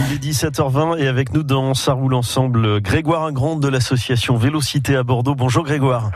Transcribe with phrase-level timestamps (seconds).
[0.00, 4.94] Il est 17h20 et avec nous dans Ça roule ensemble, Grégoire Ingrand de l'association Vélocité
[4.94, 5.34] à Bordeaux.
[5.34, 6.10] Bonjour Grégoire.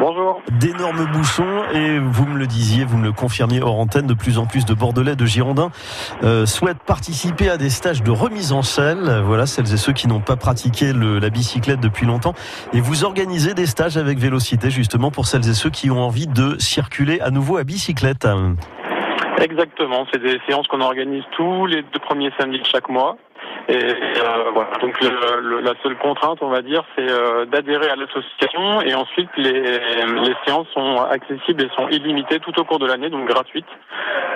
[0.00, 0.40] Bonjour.
[0.58, 4.38] D'énormes bouchons et vous me le disiez, vous me le confirmiez hors antenne, de plus
[4.38, 5.70] en plus de Bordelais, de Girondins
[6.24, 9.22] euh, souhaitent participer à des stages de remise en selle.
[9.24, 12.34] Voilà, celles et ceux qui n'ont pas pratiqué le, la bicyclette depuis longtemps.
[12.72, 16.26] Et vous organisez des stages avec Vélocité justement pour celles et ceux qui ont envie
[16.26, 18.26] de circuler à nouveau à bicyclette.
[19.40, 23.16] Exactement, c'est des séances qu'on organise tous les deux premiers samedis de chaque mois.
[23.68, 24.70] Et euh, voilà.
[24.80, 29.30] Donc le, la seule contrainte, on va dire, c'est euh, d'adhérer à l'association et ensuite
[29.36, 33.66] les, les séances sont accessibles et sont illimitées tout au cours de l'année, donc gratuites.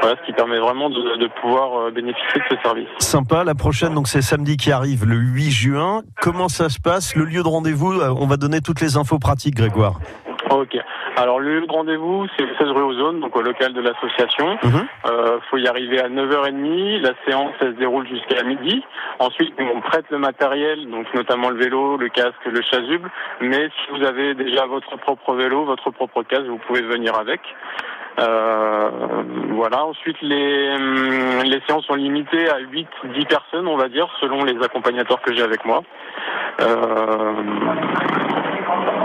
[0.01, 2.89] Voilà, ce qui permet vraiment de, de pouvoir euh, bénéficier de ce service.
[2.98, 3.45] Sympa.
[3.45, 6.02] La prochaine, donc c'est samedi qui arrive, le 8 juin.
[6.20, 7.14] Comment ça se passe?
[7.16, 9.98] Le lieu de rendez-vous On va donner toutes les infos pratiques, Grégoire.
[10.50, 10.77] Ok.
[11.16, 13.80] Alors le lieu de rendez-vous, c'est le 16 rue aux zones, donc au local de
[13.80, 14.59] l'association.
[14.62, 14.86] Il Mhm.
[15.06, 17.00] euh, faut y arriver à 9h30.
[17.02, 18.82] La séance, elle se déroule jusqu'à midi.
[19.20, 23.11] Ensuite, on prête le matériel, donc notamment le vélo, le casque, le chasuble.
[23.41, 27.41] Mais si vous avez déjà votre propre vélo, votre propre casque, vous pouvez venir avec.
[28.20, 28.91] Euh,
[29.50, 29.84] voilà.
[29.84, 34.61] Ensuite, les, hum, les séances sont limitées à 8-10 personnes, on va dire, selon les
[34.62, 35.83] accompagnateurs que j'ai avec moi.
[36.61, 37.33] Euh,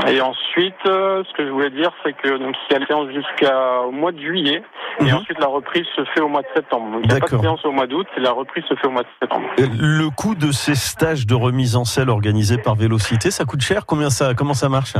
[0.07, 2.85] et ensuite, euh, ce que je voulais dire, c'est que donc il y a la
[2.85, 4.61] séance jusqu'au mois de juillet,
[4.99, 5.13] et Mhm.
[5.15, 6.91] ensuite la reprise se fait au mois de septembre.
[6.91, 8.87] Donc il n'y a pas de séance au mois d'août, et la reprise se fait
[8.87, 9.45] au mois de septembre.
[9.59, 13.61] Euh, Le coût de ces stages de remise en selle organisés par Vélocité, ça coûte
[13.61, 13.85] cher?
[13.85, 14.93] Combien ça, comment ça marche?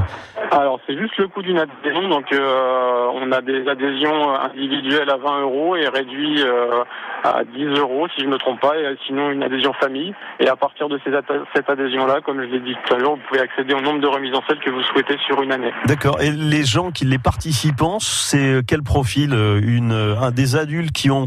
[0.52, 5.17] Alors c'est juste le coût d'une adhésion, donc euh, on a des adhésions individuelles à
[5.17, 6.84] 20 euros et réduit euh,
[7.23, 10.13] à 10 euros si je ne me trompe pas, et sinon une adhésion famille.
[10.39, 11.11] Et à partir de ces
[11.56, 14.08] cette adhésion-là, comme je l'ai dit tout à l'heure, vous pouvez accéder au nombre de
[14.08, 15.72] remises en selle que vous souhaitez sur une année.
[15.86, 16.22] D'accord.
[16.22, 21.09] Et les gens qui, les participants, c'est quel profil Euh, Une, un, des adultes qui
[21.12, 21.26] ont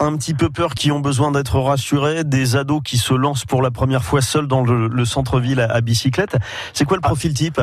[0.00, 3.62] un petit peu peur, qui ont besoin d'être rassurés, des ados qui se lancent pour
[3.62, 6.36] la première fois seuls dans le, le centre-ville à, à bicyclette.
[6.72, 7.60] C'est quoi le profil type?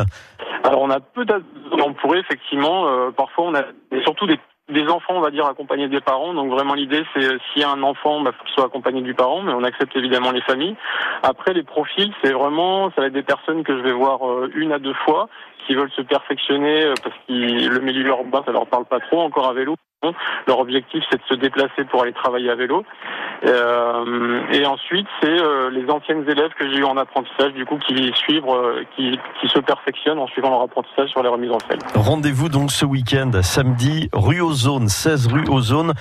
[0.63, 2.87] Alors on a peu d'adhésions pour effectivement.
[2.87, 3.63] euh, parfois on a
[4.03, 4.39] surtout des,
[4.71, 6.33] des enfants, on va dire, accompagnés des parents.
[6.33, 9.01] Donc vraiment l'idée c'est euh, s'il y a un enfant, bah, faut qu'il soit accompagné
[9.01, 10.75] du parent, mais on accepte évidemment les familles.
[11.23, 14.51] Après les profils, c'est vraiment, ça va être des personnes que je vais voir euh,
[14.55, 15.29] une à deux fois,
[15.67, 19.21] qui veulent se perfectionner euh, parce que le milieu urbain ça leur parle pas trop
[19.21, 19.75] encore à vélo.
[20.47, 22.83] Leur objectif c'est de se déplacer pour aller travailler à vélo.
[23.43, 27.77] Euh, et ensuite c'est euh, les anciennes élèves que j'ai eu en apprentissage du coup
[27.87, 31.57] qui suivent, euh, qui, qui se perfectionnent en suivant leur apprentissage sur les remises en
[31.67, 31.79] selle.
[31.95, 35.93] Rendez-vous donc ce week-end, samedi, rue Ozone, 16 rue Ozone,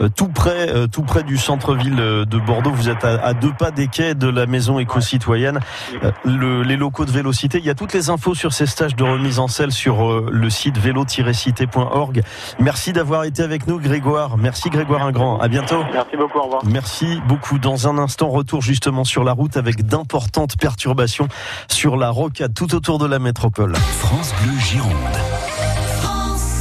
[0.00, 2.70] euh, tout près, euh, tout près du centre-ville de Bordeaux.
[2.72, 5.60] Vous êtes à, à deux pas des quais de la maison éco-citoyenne.
[6.02, 7.58] Euh, le- les locaux de Vélocité.
[7.58, 10.28] Il y a toutes les infos sur ces stages de remise en selle sur euh,
[10.32, 12.22] le site vélo-cité.org.
[12.58, 14.36] Merci d'avoir été avec nous, Grégoire.
[14.36, 15.38] Merci, Grégoire Ingrand.
[15.38, 15.84] À bientôt.
[15.92, 16.62] Merci beaucoup, au revoir.
[16.88, 17.58] Merci beaucoup.
[17.58, 21.28] Dans un instant, retour justement sur la route avec d'importantes perturbations
[21.70, 23.76] sur la rocade tout autour de la métropole.
[23.76, 25.57] France Bleu Gironde.